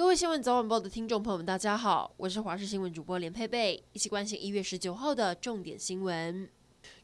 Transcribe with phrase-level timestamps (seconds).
[0.00, 6.48] 各位新闻早晚报的听众朋友们，大家好，我是华视新闻主播连佩佩，一起关心一月十九号的重点新闻。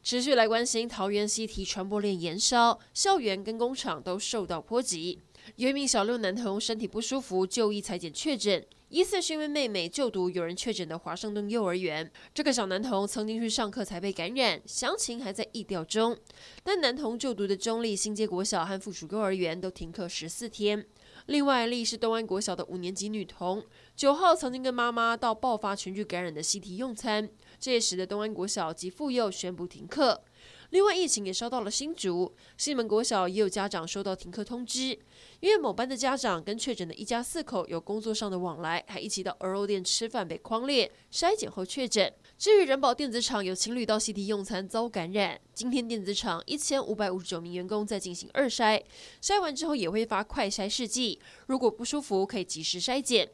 [0.02, 5.20] 持续来关心桃园西堤传播链延烧，校园跟工厂都受到波及。
[5.56, 12.10] 有一名小六男童身体不舒服，就医采检确诊，疑似是因为妹妹就读有人确诊的华盛顿幼儿园。
[12.32, 16.16] 这个小男童曾经去上课才被感染，详情还在意调中。
[16.64, 20.86] 但男童就读的中立新街国小和附属幼儿园都停课十四天。
[21.26, 23.64] 另外一例是东安国小的五年级女童，
[23.96, 30.22] 九号曾经跟妈妈到爆发群聚感染的西堤用餐，这也使得东安国小及妇幼宣布停课。
[30.70, 34.98] 另外，疫情也烧到了新竹，西门国小也有家长收到停课通知，
[35.40, 42.12] 因为某班的家长跟确诊的一家四口有工作上的往来，还一起到鹅肉店吃饭被框列，筛检后确诊。
[42.38, 48.82] 至于人保电子厂有情侣到西堤用餐遭感染，今天电子厂一千五百五十九名员工在进行二筛，
[49.22, 53.28] 筛完之后也会发快筛试剂，如果不舒服可以及时筛检。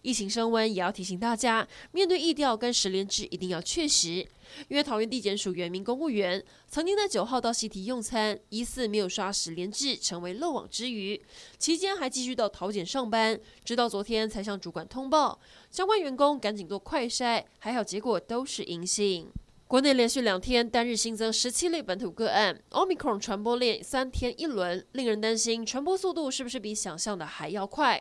[0.00, 4.26] 疫情升温，也要提醒大家，面对疫调跟十连制一定要确实。
[4.68, 11.20] 因为桃园地检署原名公务员曾经在九号到西堤用餐，疑似没有刷十连制，成为漏网之鱼。
[11.58, 15.38] 期间还继续到桃检上班，直到昨天才向主管通报，
[15.70, 19.30] 相关员工赶紧做快筛，还好结果都是阴性。
[19.68, 28.00] 国内连续两天单日新增十七例本土个案，Omicron 传播链三天一轮，令人担心传播速度是不是比想象的还要快？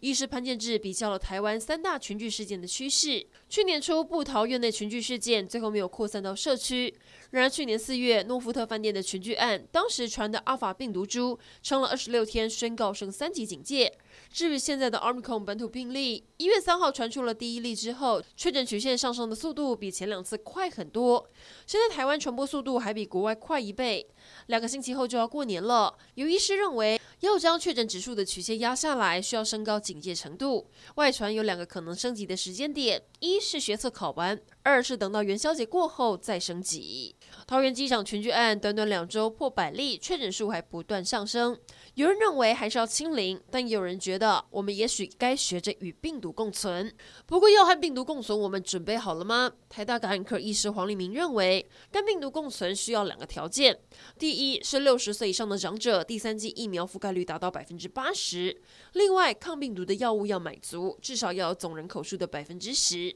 [0.00, 3.26] 医师潘建志比较了台湾三大群聚事件的趋势。
[3.48, 6.94] 去年初部桃院内群聚事件最后没有扩散到社区，
[7.30, 13.92] 然而去年四月诺富特饭店的群聚案，当时传的阿法病毒株，撑了二十六天宣告升三级警戒。
[14.30, 21.28] 至于现在的 Omicron 本土病例，一月三号传出了第一例之后，确诊曲线上升的速度比前两次快很多。
[21.66, 24.06] 现在台湾传播速度还比国外快一倍。
[24.46, 27.00] 两个星期后就要过年了，有医师认为。
[27.22, 30.68] 要将确诊指数的曲线压下来，需要升高警戒程度。
[30.96, 37.14] 外传有两个可能升级的时间点：一是学测考完，二是等到元宵节过后再升级。
[37.46, 41.56] 桃园机场群聚案短短两周破百例，确诊数还不断上升。
[41.94, 46.92] 有人认为还是要清零，但有人觉得我们也许该学着与病毒共存。
[47.26, 49.52] 不过要和病毒共存，我们准备好了吗？
[49.68, 53.78] 台大感染科医师黄立明认为，跟病毒共存需要两个条件：
[54.18, 58.60] 第一是六十岁以上的长者，第三剂疫苗覆盖率达到百分之八十，
[58.94, 63.14] 另外抗病毒的药物要买足，至少要有总人口数的百分之十。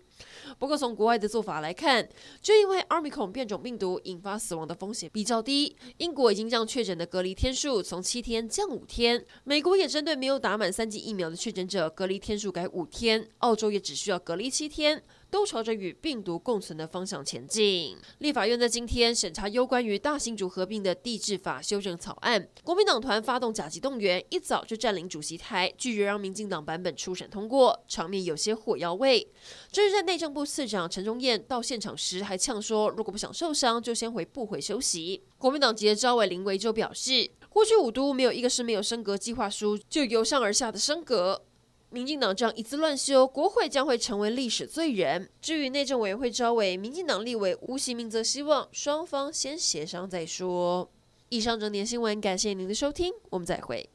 [0.59, 2.09] 不过从国外的做法来看，
[2.41, 15.03] 就因为奥密克戎变种病毒引发死亡的风险比较低，英国已经将确诊的隔离天数从七天降五天，美国也针对没有打满三剂疫苗的确诊者隔离天数改五天，澳洲也只需要隔离七天。
[15.31, 17.97] 都朝着与病毒共存的方向前进。
[18.19, 29.27] 立法院在今天审查有关于大新竹合并的地制法修正草案，国民党团发动甲级动员，一早就占领主席台，拒绝让民进党版本初审通过，场面有些火药味。
[29.71, 35.23] 这是在内政部次长陈忠彦到现场时还呛说，如果不想受伤，就先回部会休息。
[35.39, 41.46] 国民党籍的招委林维洲表示，过去五都没有一个是没有升格计划书，就由上而下的升格。
[41.91, 45.29] 民进党这样一次乱修国会将会成为历史罪人。
[45.41, 50.91] 至于内政委员会招委民进党立委吴喜明则希望双方先协商再说。
[51.29, 53.89] 以上整点新闻感谢您的收听我们再会。